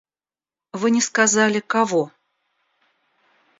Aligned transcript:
Вы 0.71 0.89
не 0.91 0.99
сказали- 0.99 1.59
кого. 1.73 2.09